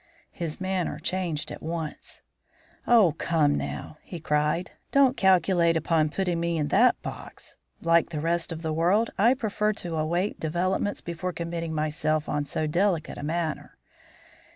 [0.31, 2.23] His manner changed at once.
[2.87, 7.55] "Oh, come now!" he cried, "don't calculate upon putting me in that box.
[7.83, 12.45] Like the rest of the world I prefer to await developments before committing myself on
[12.45, 13.77] so delicate a matter.